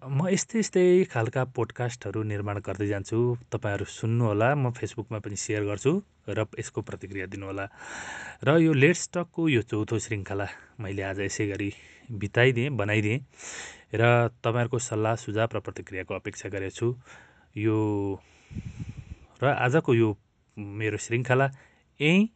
म 0.07 0.31
यस्तै 0.31 0.59
यस्तै 0.59 0.87
खालका 1.11 1.43
पोडकास्टहरू 1.51 2.23
निर्माण 2.23 2.59
गर्दै 2.63 2.87
जान्छु। 2.87 3.19
तपाईँहरू 3.51 3.85
सुन्नुहोला 3.91 4.55
म 4.55 4.71
फेसबुकमा 4.71 5.19
पनि 5.19 5.37
सेयर 5.37 5.65
गर्छु 5.67 5.93
र 6.29 6.47
यसको 6.59 6.81
प्रतिक्रिया 6.83 7.27
दिनुहोला 7.27 7.67
र 8.43 8.49
यो 8.59 8.73
लेट्स 8.73 9.11
टकको 9.15 9.49
यो 9.49 9.63
चौथो 9.63 9.99
श्रृङ्खला 9.99 10.47
मैले 10.79 11.03
आज 11.03 11.21
यसै 11.21 11.47
गरी 11.47 11.71
बिताइदिएँ 12.11 12.71
बनाइदिएँ 12.71 13.19
र 13.95 14.03
तपाईँहरूको 14.43 14.79
सल्लाह 14.81 15.15
सुझाव 15.17 15.49
र 15.55 15.61
प्रतिक्रियाको 15.61 16.15
अपेक्षा 16.15 16.49
गरेको 16.49 16.77
छु 16.77 16.89
यो 17.57 17.77
र 19.43 19.45
आजको 19.47 19.95
यो 19.95 20.09
मेरो 20.57 20.97
श्रृङ्खला 20.97 21.47
यहीँ 22.01 22.29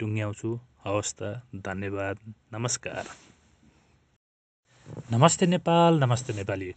टुङ्ग्याउँछु। 0.00 0.50
हवस् 0.84 1.14
त 1.14 1.40
धन्यवाद। 1.56 2.16
नमस्कार। 2.52 3.04
नमस्ते 5.12 5.46
नेपाल 5.46 5.98
नमस्ते 6.00 6.32
नेपाली। 6.32 6.70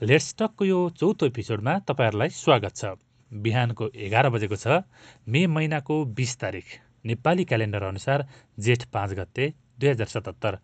लेट्स 0.00 0.34
टकको 0.38 0.64
यो 0.64 0.78
चौथो 0.90 1.26
एपिसोडमा 1.26 1.78
तपाईँहरूलाई 1.88 2.28
स्वागत 2.34 2.76
छ। 2.76 2.84
बिहानको 3.30 3.88
एघार 3.94 4.28
बजेको 4.30 4.56
छ 4.56 4.82
मे 5.28 5.46
महिनाको 5.46 6.04
बिस 6.16 6.36
तारिक 6.40 6.66
नेपाली 7.06 7.44
क्यालेन्डर 7.44 7.82
अनुसार 7.82 8.26
जेठ 8.58 8.84
पाँच 8.92 9.10
गते 9.14 9.52
दुई 9.78 9.88
हजार 9.88 10.06
सतहत्तर। 10.06 10.58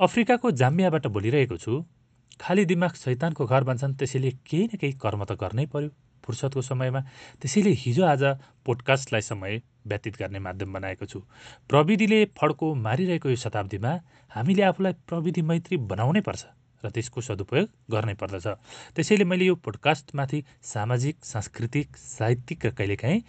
अफ्रिकाको 0.00 0.50
जाम्बियाबाट 0.58 1.06
बोलिरहेको 1.14 1.56
छु 1.62 1.72
खाली 2.40 2.64
दिमाग 2.64 2.94
शैतानको 2.96 3.46
घर 3.46 3.64
भन्छन् 3.68 3.94
त्यसैले 4.00 4.30
केही 4.48 4.64
न 4.64 4.78
केही 4.80 4.92
कर्म 4.96 5.24
त 5.24 5.36
गर्नै 5.42 5.66
पर्यो। 5.74 5.90
फुर्सदको 6.24 6.62
समयमा 6.64 7.00
त्यसैले 7.36 7.72
हिजो 7.82 8.04
आज 8.04 8.24
पोडकास्टलाई 8.64 9.20
समय 9.28 9.60
व्यतीत 9.86 10.16
गर्ने 10.16 10.40
माध्यम 10.46 10.72
बनाएको 10.72 11.04
छु। 11.04 11.20
प्रविधिले 11.68 12.24
फड्को 12.32 12.72
मारिरहेको 12.86 13.28
यो 13.28 13.36
शताब्दीमा 13.44 13.92
हामीले 14.32 14.62
आफूलाई 14.72 14.92
प्रविधि 15.04 15.42
मैत्री 15.52 15.76
बनाउनै 15.92 16.24
पर्छ 16.24 16.42
र 16.84 16.88
त्यसको 16.88 17.20
सदुपयोग 17.20 17.68
गर्नै 17.92 18.16
पर्दछ। 18.16 18.46
त्यसैले 18.96 19.24
मैले 19.28 19.52
यो 19.52 19.54
पोडकास्टमाथि 19.60 20.44
सामाजिक 20.64 21.16
सांस्कृतिक 21.28 21.96
साहित्यिक 22.08 22.66
र 22.66 22.70
कहिलेकाहीँ 22.72 23.24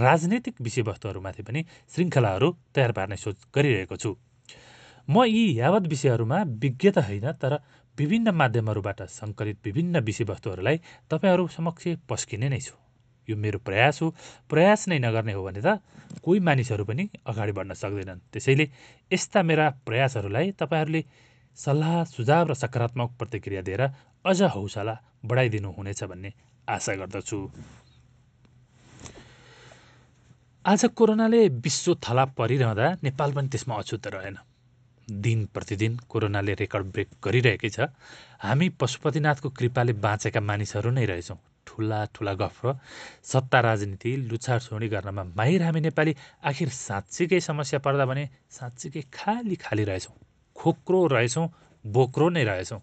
राजनैतिक 0.00 0.54
विषयवस्तुहरूमाथि 0.60 1.42
पनि 1.44 1.60
श्रृङ्खलाहरू 1.92 2.48
तयार 2.72 2.92
पार्ने 2.96 3.16
सोच 3.20 3.36
गरिरहेको 3.52 3.96
छु। 3.96 4.16
म 5.08 5.24
यी 5.24 5.58
यावत 5.58 5.86
विषयहरूमा 5.88 6.38
विज्ञता 6.62 7.00
होइन 7.00 7.32
तर 7.42 7.52
विभिन्न 7.98 8.30
माध्यमहरूबाट 8.34 9.02
सङ्कलित 9.10 9.58
विभिन्न 9.64 10.00
विषयवस्तुहरूलाई 10.00 10.76
तपाईँहरू 11.10 11.46
समक्ष 11.48 11.84
पस्किने 12.08 12.48
नै 12.48 12.60
छु। 12.60 12.74
यो 13.28 13.36
मेरो 13.36 13.58
प्रयास 13.58 14.00
हो। 14.02 14.08
प्रयास 14.48 14.88
नै 14.88 14.98
नगर्ने 14.98 15.32
हो 15.32 15.42
भने 15.44 15.60
त 15.60 15.80
कोही 16.24 16.40
मानिसहरू 16.40 16.84
पनि 16.84 17.04
अगाडि 17.26 17.52
बढ्न 17.52 17.72
सक्दैनन्। 17.72 18.20
त्यसैले 18.32 18.64
यस्ता 19.10 19.42
मेरा 19.42 19.66
प्रयासहरूलाई 19.86 20.52
तपाईँहरूले 20.52 21.02
सल्लाह 21.58 21.94
सुझाव 22.04 22.42
र 22.48 22.54
सकारात्मक 22.54 23.10
प्रतिक्रिया 23.20 23.62
दिएर 23.62 23.82
अझ 24.24 24.40
हौसला 24.56 24.94
बढाइदिनु 25.24 25.70
हुनेछ 25.76 26.04
भन्ने 26.04 26.30
आशा 26.68 26.94
गर्दछु। 26.96 27.38
आज 30.64 30.84
कोरोनाले 30.96 31.40
विश्व 31.60 31.94
थला 32.00 32.24
परिरहँदा 32.40 32.86
नेपाल 33.04 33.32
पनि 33.32 33.48
त्यसमा 33.48 33.74
अछुत 33.76 34.06
रहेन। 34.08 34.36
दिन 35.10 35.46
प्रतिदिन 35.54 35.96
कोरोनाले 36.08 36.54
रेकर्ड 36.54 36.86
ब्रेक 36.92 37.08
गरिरहेकै 37.24 37.68
छ। 37.68 37.88
हामी 38.40 38.68
पशुपतिनाथको 38.80 39.48
कृपाले 39.50 39.92
बाँचेका 39.98 40.40
मानिसहरू 40.40 40.90
नै 40.90 41.04
रहेछौँ। 41.04 41.38
ठुला 41.66 42.04
ठुला 42.14 42.32
गफ 42.34 42.56
र 42.66 42.72
सत्ता 43.24 43.60
राजनीति 43.60 44.10
लुछाडछोडी 44.30 44.88
गर्नमा 44.88 45.22
माहिर 45.36 45.62
हामी 45.62 45.80
नेपाली 45.80 46.12
आखिर 46.44 46.68
साँच्चीकै 46.68 47.40
समस्या 47.40 47.78
पर्दा 47.80 48.04
भने 48.06 48.28
साँच्चीकै 48.50 49.02
खाली 49.12 49.56
खाली 49.56 49.84
रहेछौँ। 49.84 50.16
खोक्रो 50.56 51.06
रहेछौँ 51.06 51.46
बोक्रो 51.84 52.28
नै 52.28 52.44
रहेछौँ। 52.44 52.80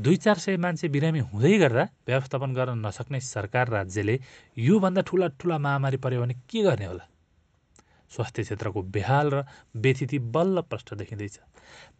दुई 0.00 0.16
चार 0.16 0.38
सय 0.38 0.56
मान्छे 0.56 0.88
बिरामी 0.88 1.20
हुँदै 1.20 1.56
गर्दा 1.58 1.84
व्यवस्थापन 2.08 2.54
गर्न 2.54 2.86
नसक्ने 2.86 3.20
सरकार 3.20 3.68
राज्यले 3.68 4.18
योभन्दा 4.56 5.00
ठुला 5.02 5.26
ठुला 5.36 5.58
महामारी 5.58 5.96
पऱ्यो 5.96 6.20
भने 6.22 6.34
के 6.48 6.62
गर्ने 6.62 6.86
होला? 6.86 7.04
स्वास्थ्य 8.12 8.42
क्षेत्रको 8.42 8.82
बेहाल 8.94 9.30
र 9.30 9.44
व्यथिति 9.76 10.18
बल्ल 10.30 10.60
प्रष्ट 10.62 10.94
देखिँदैछ। 10.94 11.38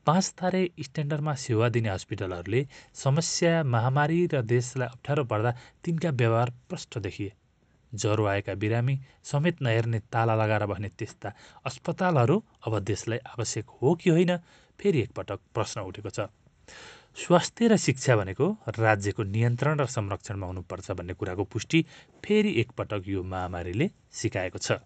पाँच 0.07 0.29
तारे 0.39 0.63
स्ट्यान्डर्डमा 0.81 1.35
सेवा 1.35 1.69
दिने 1.69 1.89
हस्पिटलहरूले 1.89 2.67
समस्या 2.95 3.63
महामारी 3.65 4.27
र 4.35 4.43
देशलाई 4.45 4.89
अप्ठ्यारो 4.89 5.25
पर्दा 5.25 5.55
तिनका 5.85 6.11
व्यवहार 6.13 6.51
प्रष्ट 6.69 6.99
देखिए। 6.99 7.33
ज्वरो 7.93 8.25
आएका 8.27 8.55
बिरामी 8.55 8.99
समेत 9.25 9.61
नहेर्ने 9.63 9.99
ताला 10.13 10.35
लगाएर 10.35 10.65
बस्ने 10.67 10.89
त्यस्ता 10.99 11.33
अस्पतालहरू 11.67 12.37
अब 12.67 12.79
देशलाई 12.83 13.19
आवश्यक 13.29 13.67
हो 13.83 13.95
कि 13.95 14.11
होइन 14.11 14.37
फेरि 14.81 15.01
एकपटक 15.01 15.41
प्रश्न 15.55 15.81
उठेको 15.81 16.11
छ। 16.11 16.29
स्वास्थ्य 17.17 17.69
र 17.69 17.77
शिक्षा 17.77 18.17
भनेको 18.17 18.47
राज्यको 18.79 19.23
नियन्त्रण 19.23 19.81
र 19.81 19.87
संरक्षणमा 19.87 20.47
हुनुपर्छ 20.47 20.91
भन्ने 20.91 21.15
कुराको 21.15 21.45
पुष्टि 21.45 21.85
फेरि 22.25 22.53
एकपटक 22.61 23.03
यो 23.07 23.23
महामारीले 23.23 23.91
सिकाएको 24.11 24.59
छ। 24.59 24.81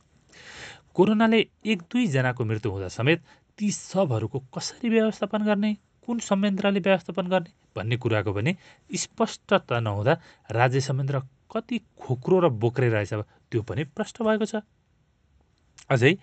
कोरोनाले 0.97 1.39
एक 1.67 1.83
दुईजनाको 1.93 2.45
मृत्यु 2.45 2.71
हुँदा 2.73 2.89
समेत 2.89 3.23
ती 3.59 3.71
सबहरूको 3.71 4.39
कसरी 4.55 4.89
व्यवस्थापन 4.89 5.43
गर्ने 5.45 5.73
कुन 6.07 6.19
संयन्त्रले 6.19 6.81
व्यवस्थापन 6.81 7.27
गर्ने 7.29 7.51
भन्ने 7.77 7.97
कुराको 7.97 8.33
पनि 8.33 8.55
स्पष्टता 8.97 9.81
नहुँदा 9.81 10.13
राज्य 10.51 10.81
संयन्त्र 10.81 11.21
कति 11.53 11.79
खोक्रो 12.01 12.39
र 12.41 12.49
बोक्रे 12.63 12.89
रहेछ 12.89 13.13
त्यो 13.13 13.63
पनि 13.63 13.85
प्रष्ट 13.93 14.23
भएको 14.23 14.47
छ। 14.47 14.63
अझै 15.91 16.15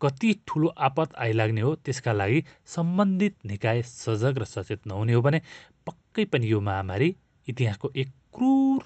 कति 0.00 0.34
ठुलो 0.46 0.68
आपत 0.88 1.14
आइलाग्ने 1.18 1.60
हो 1.60 1.74
त्यसका 1.86 2.12
लागि 2.12 2.42
सम्बन्धित 2.66 3.34
निकाय 3.46 3.82
सजग 3.82 4.38
र 4.38 4.44
सचेत 4.46 4.86
नहुने 4.86 5.12
हो 5.12 5.22
भने 5.22 5.40
पक्कै 5.86 6.24
पनि 6.34 6.50
यो 6.50 6.60
महामारी 6.60 7.14
इतिहासको 7.48 7.90
एक 7.96 8.10
क्रूर 8.34 8.82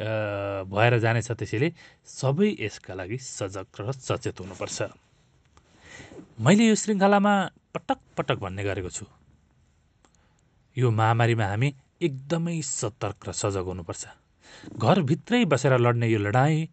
भएर 0.00 0.98
जानेछ 0.98 1.28
त्यसैले 1.30 1.68
सबै 2.08 2.48
यसका 2.60 2.94
लागि 2.96 3.18
सजग 3.20 3.66
र 3.80 3.92
सचेत 3.92 4.40
हुनुपर्छ। 4.40 4.78
मैले 6.40 6.64
यो 6.68 6.74
श्रृङ्खलामा 6.74 7.34
पटक 7.74 7.98
पटक 8.16 8.38
भन्ने 8.40 8.62
गरेको 8.64 8.90
छु। 8.90 9.04
यो 10.76 10.90
महामारीमा 10.90 11.46
हामी 11.52 11.68
एकदमै 12.00 12.56
सतर्क 12.64 13.28
र 13.28 13.30
सजग 13.36 13.64
हुनुपर्छ। 13.72 14.04
घरभित्रै 14.80 15.44
बसेर 15.52 15.76
लड्ने 15.78 16.06
यो 16.08 16.18
लडाइँ 16.18 16.68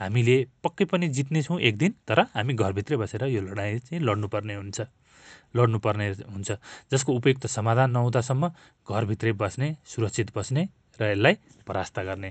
हामीले 0.00 0.36
पक्कै 0.62 0.84
पनि 0.86 1.08
जित्नेछौँ 1.10 1.58
एक 1.58 1.74
दिन 1.78 1.92
तर 2.06 2.30
हामी 2.30 2.54
घरभित्रै 2.54 2.96
बसेर 2.96 3.22
यो 3.34 3.42
लडाइँ 3.42 3.78
चाहिँ 3.90 4.02
लड्नुपर्ने 4.06 4.54
हुन्छ। 4.54 4.78
लड्नुपर्ने 5.56 6.06
हुन्छ। 6.30 6.48
जसको 6.92 7.10
उपयुक्त 7.18 7.46
समाधान 7.50 7.90
नहुँदासम्म 7.90 8.48
घरभित्रै 8.86 9.32
बस्ने 9.34 9.68
सुरक्षित 9.82 10.30
बस्ने 10.36 10.62
र 11.00 11.02
यसलाई 11.10 11.34
परास्त 11.66 11.98
गर्ने। 12.06 12.30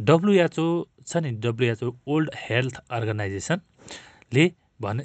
डब्लुएचओ 0.00 0.66
छ 1.06 1.16
नि 1.16 1.30
डब्लुएचओ 1.44 1.92
ओल्ड 2.06 2.30
हेल्थ 2.38 2.80
अर्गनाइजेसनले 2.90 4.50
भने 4.80 5.04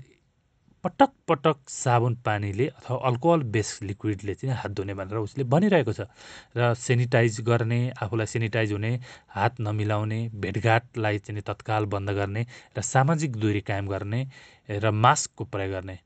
पटक 0.84 1.12
पटक 1.28 1.58
साबुन 1.70 2.16
पानीले 2.26 2.68
अथवा 2.68 2.98
अल्कोहल 3.08 3.44
बेस 3.52 3.80
लिक्विडले 3.84 4.34
चाहिँ 4.36 4.56
हात 4.56 4.72
धुने 4.78 4.94
भनेर 4.94 5.18
उसले 5.18 5.44
भनिरहेको 5.48 5.94
छ। 5.94 6.02
र 6.58 6.74
सेनिटाइज 6.76 7.40
गर्ने 7.42 7.80
आफूलाई 8.04 8.26
सेनिटाइज 8.28 8.72
हुने 8.72 8.92
हात 9.32 9.60
नमिलाउने 9.62 10.20
भेटघाटलाई 10.36 11.18
चाहिँ 11.20 11.42
तत्काल 11.42 11.86
बन्द 11.88 12.10
गर्ने 12.12 12.46
र 12.78 12.82
सामाजिक 12.84 13.36
दूरी 13.36 13.62
कायम 13.64 13.88
गर्ने 13.88 14.22
र 14.70 14.92
मास्कको 14.92 15.44
प्रयोग 15.46 15.72
गर्ने। 15.72 15.98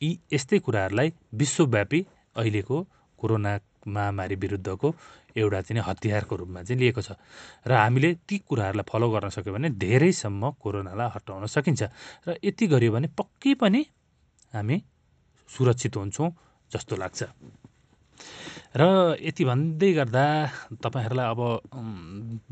यी 0.00 0.10
यस्तै 0.32 0.58
कुराहरूलाई 0.60 1.12
विश्वव्यापी 1.34 2.06
अहिलेको 2.36 2.76
कोरोना 3.18 3.58
महामारी 3.86 4.34
विरुद्धको 4.34 4.94
एउटा 5.36 5.60
चाहिँ 5.62 5.82
हतियारको 5.82 6.36
रूपमा 6.36 6.62
चाहिँ 6.62 6.80
लिएको 6.80 7.00
छ। 7.02 7.12
र 7.66 7.72
हामीले 7.72 8.14
ती 8.28 8.38
कुराहरूलाई 8.38 8.86
फलो 8.88 9.06
गर्न 9.10 9.28
सक्यो 9.28 9.52
भने 9.52 9.68
धेरैसम्म 9.76 10.50
कोरोनालाई 10.62 11.08
हटाउन 11.14 11.46
सकिन्छ। 11.46 11.82
र 12.28 12.36
यति 12.44 12.66
गरियो 12.66 12.92
भने 12.92 13.08
पक्कै 13.16 13.54
पनि 13.54 13.80
हामी 14.54 14.76
सुरक्षित 15.48 15.96
हुन्छौँ 15.96 16.28
जस्तो 16.70 16.96
लाग्छ। 16.96 17.20
र 18.72 18.84
यति 19.20 19.44
भन्दै 19.44 19.92
गर्दा 19.92 20.24
तपाईँहरूलाई 20.80 21.26
अब 21.28 21.40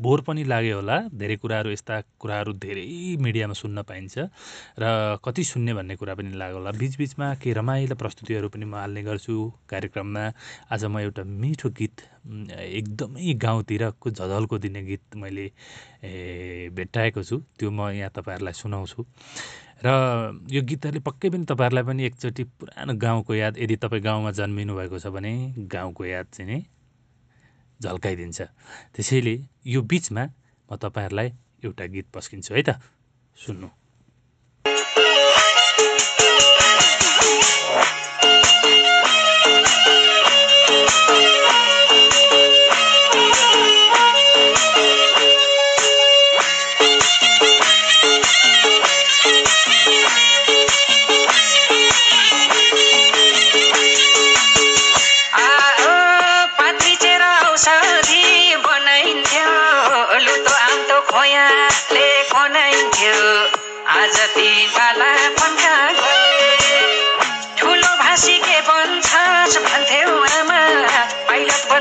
बोर 0.05 0.21
पनि 0.21 0.43
लाग्यो 0.45 0.75
होला। 0.77 0.97
धेरै 1.17 1.35
कुराहरू 1.41 1.69
यस्ता 1.73 1.95
कुराहरू 2.21 2.53
धेरै 2.61 3.17
मिडियामा 3.25 3.53
सुन्न 3.57 3.81
पाइन्छ 3.89 4.29
र 4.77 5.17
कति 5.25 5.43
सुन्ने 5.43 5.73
भन्ने 5.73 5.95
कुरा 5.97 6.13
पनि 6.21 6.37
लाग्यो 6.37 6.57
होला। 6.61 6.71
बिचबिचमा 6.77 7.27
केही 7.41 7.53
रमाइलो 7.57 7.95
प्रस्तुतिहरू 7.97 8.49
पनि 8.53 8.65
म 8.69 8.77
हाल्ने 8.77 9.01
गर्छु 9.01 9.33
कार्यक्रममा। 9.65 10.23
आज 10.69 10.81
म 10.85 11.01
एउटा 11.09 11.23
मिठो 11.25 11.69
गीत 11.73 11.95
एकदमै 12.69 13.33
गाउँतिरको 13.41 14.07
झझल्को 14.13 14.55
दिने 14.61 14.81
गीत 14.85 15.17
मैले 15.17 15.45
भेट्टाएको 16.69 17.21
छु। 17.25 17.35
त्यो 17.57 17.69
म 17.73 17.89
यहाँ 17.97 18.13
तपाईँहरूलाई 18.13 18.53
सुनाउँछु। 18.61 19.01
र 19.81 19.89
यो 20.47 20.61
गीतहरूले 20.61 21.01
पक्कै 21.01 21.29
पनि 21.29 21.45
तपाईँहरूलाई 21.45 21.83
पनि 21.83 22.01
एकचोटि 22.05 22.43
पुरानो 22.59 22.93
गाउँको 23.01 23.33
याद 23.33 23.57
यदि 23.57 23.75
तपाईँ 23.75 24.03
गाउँमा 24.03 24.31
जन्मिनु 24.31 24.75
भएको 24.77 24.99
छ 24.99 25.07
भने 25.09 25.33
गाउँको 25.57 26.05
याद 26.05 26.27
चाहिँ 26.33 26.49
नि 26.51 26.59
झल्काइदिन्छ। 27.81 28.41
त्यसैले 28.93 29.35
यो 29.65 29.81
बिचमा 29.81 30.23
म 30.69 30.75
तपाईँहरूलाई 30.77 31.29
एउटा 31.65 31.85
गीत 31.85 32.07
पस्किन्छु 32.13 32.53
है 32.53 32.61
त? 32.61 32.69
सुन्नु। 33.35 33.80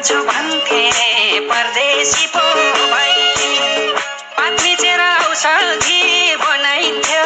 छु 0.01 0.15
भन्थे 0.15 0.83
परदेशी 1.41 2.27
पो 2.27 2.45
भई 2.93 3.93
पात 4.37 4.63
औषधि 5.29 6.37
बनाइन्थ्यो 6.41 7.25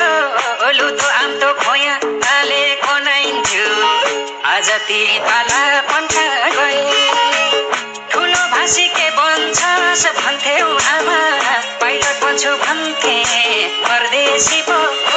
लुतो 0.79 1.09
आम्तो 1.09 1.53
खोया 1.61 1.95
ताले 2.25 2.63
खोनाइन्थ्यो। 2.77 3.69
आज 4.45 4.71
ती 4.71 5.19
पाला 5.19 5.81
पन्था 5.81 6.27
गए 6.51 7.11
ठुलो 8.13 8.43
भाषी 8.57 8.87
के 8.89 9.11
बन्छस् 9.11 10.07
भन्थ्यौ 10.21 10.69
आमा 12.25 12.33
पाइलट 12.33 12.57
बन्छु 12.57 12.57
भन्थे 12.57 13.69
परदेशी 13.85 14.61
पो 14.69 15.14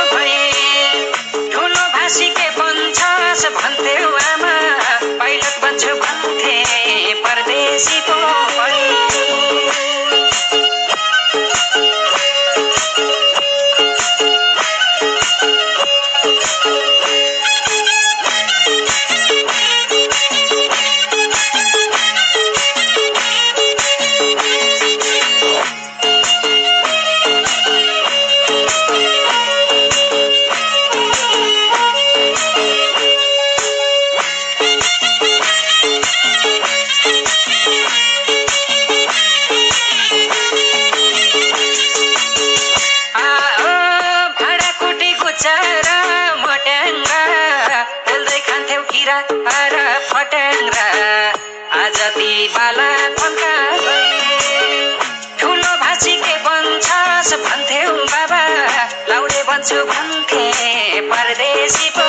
भन्छु 59.47 59.75
भन्थे 59.75 61.01
परदेशी 61.01 61.89
पो 61.89 62.07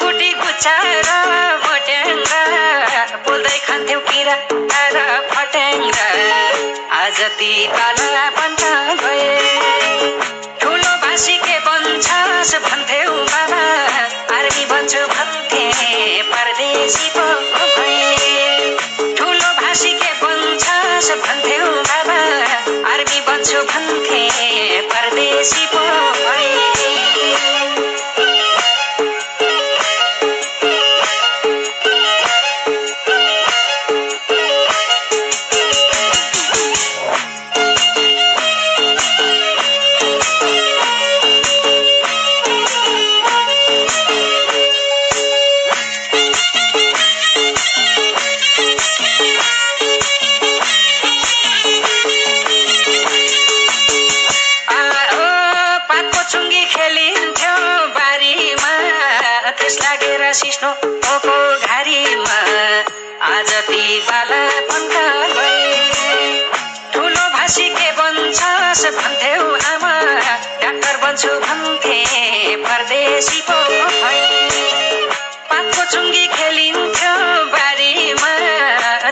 कुटी 0.00 0.30
गुच्चा 0.32 0.74
र 1.06 1.16
मोट्याङ्गा 1.64 2.42
बोल्दै 3.26 3.58
खान्थ्यौ 3.66 4.00
किरा 4.00 4.36
र 4.94 5.06
फट्याङ्गा 5.32 6.08
आज 7.00 7.20
ती 7.40 7.52
पाला 7.68 8.30
बन्द 8.30 8.64
गए। 9.02 9.37
भन्थे 15.78 16.22
परदेशी 16.30 17.08
पो 17.16 17.24
भए। 17.76 18.74
ठुलो 19.18 19.50
भाषी 19.60 19.92
के 20.02 20.10
बन्छस् 20.22 21.10
भन्थ्यौ 21.22 21.66
बाबा। 21.90 22.18
आर्मी 22.92 23.20
बन्छु 23.28 23.62
भन्थे 23.70 24.22
परदेशी 24.90 25.66
पो 25.74 25.87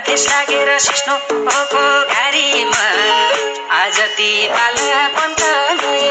त्यस 0.04 0.24
लागेर 0.28 0.68
सिस्नो 0.78 1.14
ओको 1.50 1.82
घारीमा 2.14 2.84
आज 3.76 4.00
ती 4.16 4.30
बाला 4.48 5.02
गए 5.80 6.10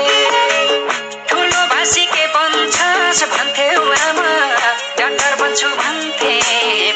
ठुलो 1.30 1.62
भाषी 1.74 2.06
के 2.13 2.26
बन्छस् 2.36 3.24
भन्थ्यौ 3.34 3.84
आमा 4.00 4.32
डाक्टर 5.00 5.36
बन्छु 5.41 5.69
भन्थे 5.82 6.34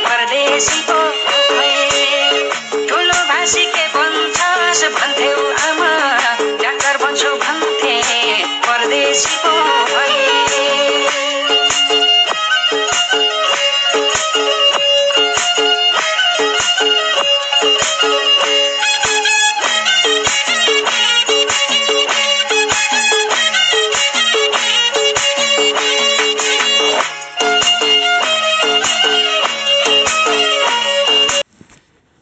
परदेशी 0.05 0.81
पो 0.89 0.99
ठुलो 2.89 3.19
भाषी 3.31 3.65
के 3.75 3.85
बन्छस् 3.95 4.83
भन्थ्यौ 4.97 5.37
आमा 5.67 5.78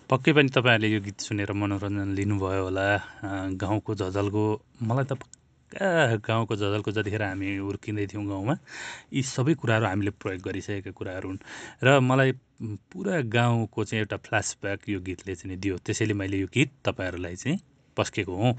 पक्कै 0.10 0.32
पनि 0.34 0.50
तपाईँहरूले 0.56 0.88
यो 0.88 1.00
गीत 1.04 1.20
सुनेर 1.20 1.52
मनोरञ्जन 1.52 2.16
लिनुभयो 2.16 2.64
होला। 2.64 2.88
गाउँको 3.60 3.92
झझलको 4.00 4.44
मलाई 4.80 5.06
त 5.06 5.20
पक्का 5.20 6.24
गाउँको 6.24 6.54
झझलको 6.56 6.92
जतिखेर 6.96 7.24
हामी 7.28 7.48
हुर्किँदै 7.60 8.06
थियौँ 8.08 8.24
गाउँमा 8.24 8.56
यी 9.12 9.22
सबै 9.28 9.54
कुराहरू 9.60 9.86
हामीले 9.92 10.12
प्रयोग 10.16 10.42
गरिसकेका 10.48 10.92
कुराहरू 10.96 11.28
हुन्। 11.28 11.44
र 11.84 12.00
मलाई 12.00 12.32
पुरा 12.88 13.16
गाउँको 13.28 13.84
चाहिँ 13.84 14.02
एउटा 14.08 14.18
फ्ल्यासब्याक 14.24 14.80
यो 14.88 15.00
गीतले 15.04 15.36
चाहिँ 15.36 15.60
दियो। 15.60 15.76
त्यसैले 15.84 16.16
मैले 16.16 16.38
यो 16.40 16.48
गीत 16.56 16.72
तपाईँहरूलाई 16.88 17.36
चाहिँ 17.36 17.60
पस्केको 17.98 18.32
हुँ। 18.32 18.54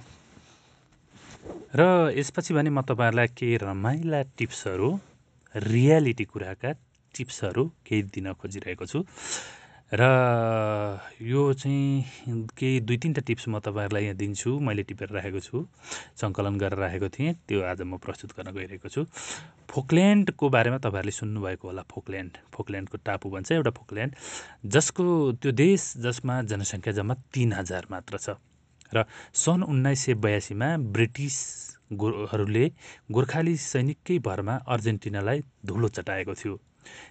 र 1.72 2.12
यसपछि 2.12 2.52
भने 2.54 2.70
म 2.70 2.84
तपाईँहरूलाई 2.84 3.28
केही 3.32 3.56
रमाइला 3.64 4.20
टिप्सहरू 4.37 4.88
रियालिटी 5.54 6.24
कुराका 6.28 6.70
टिप्सहरू 7.14 7.64
केही 7.88 8.02
दिन 8.12 8.32
खोजिरहेको 8.37 8.84
छु। 8.84 9.00
र 9.92 10.05
यो 11.24 11.53
चाहिँ 11.53 12.44
केही 12.53 12.81
दुई 12.81 12.96
तिनवटा 13.01 13.22
टिप्स 13.27 13.48
म 13.48 13.59
तपाईँहरूलाई 13.64 14.05
यहाँ 14.05 14.16
दिन्छु 14.16 14.51
मैले 14.61 14.83
टिपेर 14.85 15.09
राखेको 15.16 15.40
छु 15.40 15.64
सङ्कलन 16.20 16.59
गरेर 16.61 16.79
राखेको 16.79 17.09
थिएँ 17.09 17.33
त्यो 17.48 17.62
आज 17.64 17.81
म 17.88 17.96
प्रस्तुत 17.96 18.37
गर्न 18.37 18.53
गइरहेको 18.53 18.88
छु। 18.88 19.05
फोकल्यान्डको 19.72 20.48
बारेमा 20.48 20.79
तपाईँहरूले 20.85 21.12
सुन्नुभएको 21.12 21.68
होला 21.68 21.83
फोकल्यान्ड 21.88 22.33
फोकल्यान्डको 22.53 22.96
टापु 23.01 23.31
भन्छ 23.33 23.53
एउटा 23.53 23.70
फोकल्यान्ड 23.81 24.12
जसको 24.68 25.05
त्यो 25.40 25.53
देश 25.57 25.81
जसमा 26.05 26.35
जनसङ्ख्या 26.53 26.92
जम्मा 26.92 27.14
तिन 27.33 27.53
हजार 27.53 27.87
मात्र 27.90 28.18
छ। 28.20 28.37
र 28.92 29.05
सन् 29.33 29.64
उन्नाइस 29.64 30.05
सय 30.05 30.14
बयासीमा 30.20 30.68
ब्रिटिस 30.92 31.37
गोहरूले 31.96 32.64
गोर्खाली 33.09 33.57
सैनिककै 33.57 34.18
भरमा 34.20 34.55
अर्जेन्टिनालाई 34.68 35.38
धुलो 35.64 35.88
चटाएको 35.88 36.35
थियो। 36.35 36.55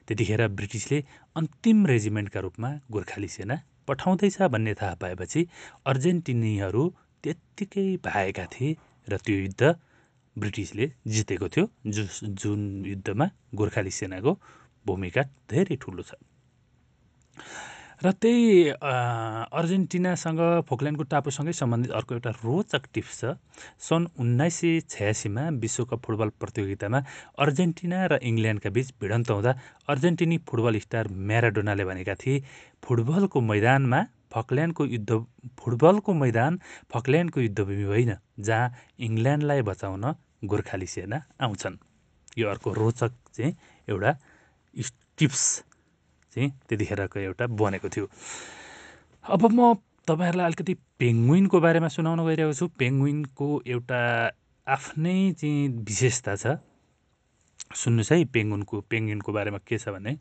त्यतिखेर 0.07 0.47
ब्रिटिसले 0.57 0.97
अन्तिम 1.35 1.85
रेजिमेन्टका 1.85 2.39
रूपमा 2.39 2.69
गोर्खाली 2.91 3.27
सेना 3.27 3.55
पठाउँदैछ 3.87 4.37
भन्ने 4.53 4.73
थाहा 4.73 4.95
पाएपछि 5.01 5.41
अर्जेन्टिनीहरू 5.85 6.83
त्यत्तिकै 7.23 7.87
भाएका 8.05 8.45
थिए 8.53 8.75
र 9.07 9.17
त्यो 9.25 9.37
युद्ध 9.37 9.63
ब्रिटिसले 10.35 10.85
जितेको 11.07 11.47
थियो 11.49 11.65
जुन 12.41 12.61
युद्धमा 12.85 13.25
गोर्खाली 13.55 13.91
सेनाको 13.91 14.31
भूमिका 14.85 15.21
धेरै 15.49 15.75
ठुलो 15.75 16.03
छ। 16.03 16.11
र 18.01 18.11
त्यही 18.13 18.77
अर्जेन्टिनासँग 19.57 20.41
फोकल्यान्डको 20.69 21.03
टापुसँगै 21.09 21.53
सम्बन्धित 21.59 21.91
अर्को 21.97 22.13
एउटा 22.15 22.31
रोचक 22.45 22.83
टिप्स 22.93 23.13
छ। 23.19 23.33
सन् 23.81 24.05
उन्नाइस 24.21 24.55
सय 24.55 24.79
छयासीमा 24.85 25.43
विश्वकप 25.57 26.05
फुटबल 26.05 26.29
प्रतियोगितामा 26.37 26.99
अर्जेन्टिना 27.41 27.99
र 28.05 28.13
इङ्ल्यान्डका 28.21 28.69
बीच 28.69 28.87
भिडन्त 29.01 29.29
हुँदा 29.31 29.51
अर्जेन्टिनी 29.89 30.37
फुटबल 30.45 30.77
स्टार 30.85 31.07
म्याराडोनाले 31.09 31.85
भनेका 31.89 32.15
थिए 32.21 32.43
फुटबलको 32.85 33.37
मैदानमा 33.41 33.99
फकल्यान्डको 34.29 34.83
युद्ध 34.85 35.11
फुटबलको 35.57 36.11
मैदान 36.13 36.59
फकल्यान्डको 36.93 37.39
युद्धभूमि 37.41 37.85
होइन 37.93 38.11
जहाँ 38.45 38.65
इङ्ल्यान्डलाई 39.07 39.61
बचाउन 39.69 40.05
गोर्खाली 40.45 40.87
सेना 40.87 41.17
आउँछन्। 41.41 41.75
यो 42.37 42.45
अर्को 42.45 42.69
रोचक 42.77 43.11
चाहिँ 43.33 43.53
एउटा 43.87 44.11
टिप्स। 45.17 45.43
चाहिँ 46.37 46.49
त्यतिखेरको 46.69 47.19
एउटा 47.19 47.45
बनेको 47.49 47.89
थियो। 47.89 48.05
अब 49.25 49.41
म 49.49 49.73
तपाईँहरूलाई 50.07 50.45
अलिकति 50.45 50.73
पेङ्गुइनको 51.01 51.57
बारेमा 51.59 51.87
सुनाउन 51.91 52.21
गइरहेको 52.23 52.53
छु। 52.53 52.65
पेङ्गुइनको 52.79 53.47
एउटा 53.65 54.01
आफ्नै 54.67 55.17
चाहिँ 55.39 55.67
विशेषता 55.83 56.33
छ। 56.37 56.61
सुन्नुहोस् 57.75 58.11
है 58.13 58.17
पेङ्गुनको 58.35 58.75
पेङ्गुइनको 58.91 59.29
बारेमा 59.33 59.59
के 59.67 59.77
छ 59.77 59.91
भने 59.91 60.13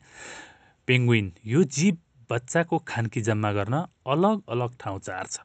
पेङ्गुइन 0.87 1.25
यो 1.45 1.63
जीव 1.77 1.95
बच्चाको 2.29 2.77
खानकी 2.87 3.21
जम्मा 3.21 3.51
गर्न 3.53 3.75
अलग 4.13 4.37
अलग 4.49 4.71
ठाउँ 4.79 4.99
चार्छ। 4.99 5.35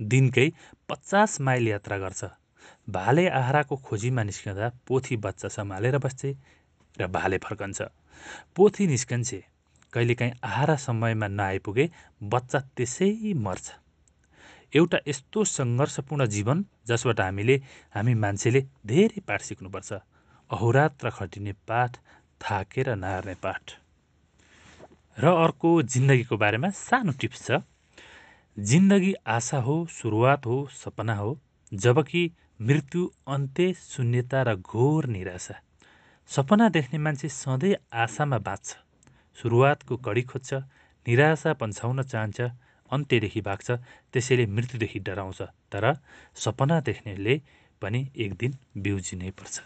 दिनकै 0.00 0.48
पचास 0.88 1.40
माइल 1.40 1.68
यात्रा 1.68 1.96
गर्छ। 1.98 2.22
भाले 2.90 3.24
आहाराको 3.28 3.76
खोजीमा 3.76 4.22
निस्कँदा 4.22 4.66
पोथी 4.86 5.16
बच्चा 5.16 5.48
सम्हालेर 5.48 5.98
बस्छे 6.04 6.30
र 7.00 7.06
भाले 7.08 7.38
फर्कन्छ। 7.38 7.80
पोथी 8.56 8.86
निस्कन्छे। 8.86 9.40
कहिलेकाहीँ 9.92 10.32
आहारा 10.44 10.76
समयमा 10.76 11.28
नआइपुगे 11.28 11.84
बच्चा 12.22 12.58
त्यसै 12.76 13.10
मर्छ। 13.46 13.66
एउटा 14.72 14.98
यस्तो 15.08 15.44
सङ्घर्षपूर्ण 15.48 16.26
जीवन 16.26 16.64
जसबाट 16.88 17.20
हामीले 17.20 17.56
हामी 17.94 18.14
मान्छेले 18.14 18.60
धेरै 18.86 19.20
पाठ 19.28 19.40
सिक्नुपर्छ। 19.42 19.90
अहोरात्र 20.50 21.10
खटिने 21.10 21.52
पाठ 21.68 21.96
थाकेर 22.40 22.88
नहार्ने 22.94 23.34
पाठ। 23.44 23.64
र 25.18 25.24
अर्को 25.44 25.70
जिन्दगीको 25.82 26.36
बारेमा 26.36 26.68
सानो 26.78 27.12
टिप्स 27.20 27.40
छ। 27.46 27.60
जिन्दगी 28.56 29.12
आशा 29.26 29.58
हो 29.60 29.74
सुरुवात 29.90 30.46
हो 30.46 30.58
सपना 30.74 31.14
हो 31.14 31.30
जबकि 31.72 32.22
मृत्यु 32.60 33.02
अन्त्य 33.28 33.72
शून्यता 33.80 34.42
र 34.42 34.54
घोर 34.56 35.06
निराशा। 35.06 35.56
सपना 36.30 36.68
देख्ने 36.68 36.98
मान्छे 36.98 37.28
सधैँ 37.28 37.74
आशामा 37.94 38.38
बाँच्छ। 38.38 38.68
सुरुवातको 39.38 39.96
कडी 40.06 40.22
खोज्छ 40.30 40.50
निराशा 41.06 41.52
पन्छाउन 41.60 42.02
चाहन्छ 42.02 42.40
अन्त्यदेखि 42.90 43.40
भाग्छ 43.40 43.68
त्यसैले 44.12 44.44
मृत्युदेखि 44.46 44.98
डराउँछ। 44.98 45.40
तर 45.72 45.84
सपना 46.34 46.80
देख्नेले 46.80 47.34
पनि 47.82 48.00
एक 48.16 48.32
दिन 48.34 48.52
बिउजिनै 48.76 49.30
पर्छ। 49.38 49.56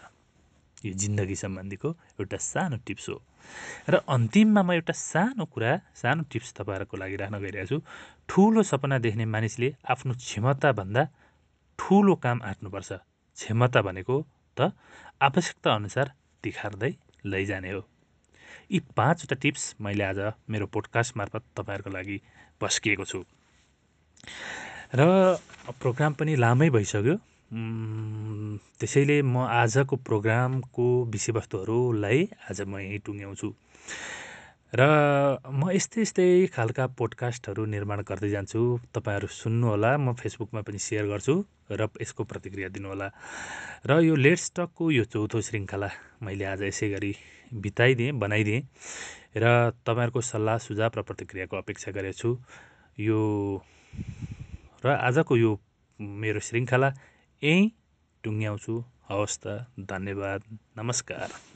यो 0.85 0.93
जिन्दगी 0.93 1.35
सम्बन्धीको 1.35 1.89
एउटा 2.19 2.37
सानो 2.37 2.77
टिप्स 2.85 3.05
हो। 3.09 3.17
र 3.89 3.93
अन्तिममा 4.07 4.61
म 4.61 4.69
एउटा 4.73 4.93
सानो 4.93 5.45
कुरा 5.45 5.71
सानो 5.95 6.23
टिप्स 6.31 6.49
तपाईँहरूको 6.59 6.95
लागि 6.97 7.15
राख्न 7.15 7.35
गइरहेको 7.39 7.67
छु। 7.71 7.77
ठुलो 8.29 8.61
सपना 8.63 8.97
देख्ने 8.99 9.25
मानिसले 9.25 9.69
आफ्नो 9.89 10.13
क्षमताभन्दा 10.19 11.03
ठुलो 11.79 12.13
काम 12.23 12.37
आँट्नुपर्छ। 12.43 12.91
क्षमता 13.37 13.79
भनेको 13.81 14.15
त 14.57 14.59
आवश्यकता 15.23 15.69
अनुसार 15.75 16.07
तिखार्दै 16.43 16.91
लैजाने 17.25 17.71
हो। 17.71 17.81
यी 18.71 18.79
पाँचवटा 18.95 19.35
टिप्स 19.35 19.75
मैले 19.81 20.03
आज 20.03 20.19
मेरो 20.49 20.65
पोडकास्ट 20.67 21.17
मार्फत 21.17 21.43
तपाईँहरूको 21.57 21.89
लागि 21.89 22.17
पस्किएको 22.61 23.05
छु। 23.05 23.23
र 24.95 25.01
प्रोग्राम 25.79 26.13
पनि 26.13 26.35
लामै 26.35 26.69
भइसक्यो। 26.69 27.15
त्यसैले 28.79 29.21
म 29.21 29.45
आजको 29.45 29.95
प्रोग्रामको 30.01 30.87
विषयवस्तुहरूलाई 31.05 32.19
आज 32.49 32.61
म 32.61 32.77
यहीँ 32.77 32.99
टुङ्ग्याउँछु। 33.05 33.49
र 34.73 34.81
म 35.53 35.69
यस्तै 35.69 36.01
यस्तै 36.01 36.27
खालका 36.49 36.85
पोडकास्टहरू 36.97 37.65
निर्माण 37.65 37.99
गर्दै 38.09 38.29
जान्छु। 38.29 38.61
तपाईँहरू 38.93 39.27
सुन्नुहोला 39.29 39.91
म 39.97 40.13
फेसबुकमा 40.17 40.61
पनि 40.65 40.79
सेयर 40.81 41.05
गर्छु 41.05 41.35
र 41.69 41.81
यसको 42.01 42.23
प्रतिक्रिया 42.25 42.69
दिनुहोला। 42.73 43.07
र 43.85 43.91
यो 44.01 44.15
लेट्स 44.15 44.45
टकको 44.57 44.83
यो 44.97 45.03
चौथो 45.05 45.41
श्रृङ्खला 45.41 45.89
मैले 46.25 46.45
आज 46.45 46.61
यसै 46.69 46.89
गरी 46.89 47.13
बिताइदिएँ 47.53 48.11
बनाइदिएँ 48.13 48.61
र 49.37 49.45
तपाईँहरूको 49.85 50.21
सल्लाह 50.21 50.57
सुझाव 50.57 50.91
र 50.97 51.01
प्रतिक्रियाको 51.01 51.57
अपेक्षा 51.57 51.91
गरेको 51.91 52.17
छु 52.17 52.29
यो 52.97 53.19
र 54.83 54.87
आजको 54.89 55.37
यो 55.37 55.51
मेरो 55.99 56.39
श्रृङ्खला 56.39 56.89
यहीँ 57.41 57.71
टुङ्ग्याउँछु। 58.23 58.73
हवस् 59.09 59.39
त 59.43 59.45
धन्यवाद 59.79 60.41
नमस्कार। 60.77 61.52